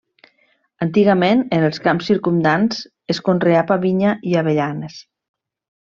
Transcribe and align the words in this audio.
Antigament, 0.85 1.43
en 1.57 1.65
els 1.67 1.79
camps 1.85 2.09
circumdants 2.11 2.81
es 3.15 3.23
conreava 3.31 3.81
vinya 3.87 4.19
i 4.31 4.35
avellanes. 4.45 4.99